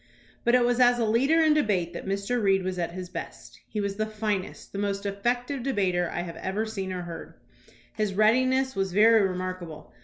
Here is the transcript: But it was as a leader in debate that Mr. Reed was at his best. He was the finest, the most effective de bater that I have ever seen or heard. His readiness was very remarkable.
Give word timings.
But 0.43 0.55
it 0.55 0.65
was 0.65 0.79
as 0.79 0.97
a 0.97 1.05
leader 1.05 1.41
in 1.43 1.53
debate 1.53 1.93
that 1.93 2.07
Mr. 2.07 2.41
Reed 2.41 2.63
was 2.63 2.79
at 2.79 2.93
his 2.93 3.07
best. 3.07 3.59
He 3.67 3.79
was 3.79 3.97
the 3.97 4.07
finest, 4.07 4.71
the 4.71 4.79
most 4.79 5.05
effective 5.05 5.61
de 5.61 5.75
bater 5.75 6.05
that 6.05 6.15
I 6.17 6.21
have 6.23 6.37
ever 6.37 6.65
seen 6.65 6.91
or 6.91 7.03
heard. 7.03 7.35
His 7.93 8.15
readiness 8.15 8.75
was 8.75 8.93
very 8.93 9.21
remarkable. 9.21 9.93